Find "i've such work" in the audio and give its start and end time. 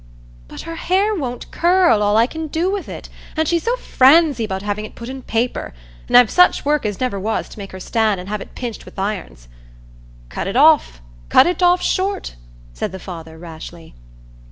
6.17-6.87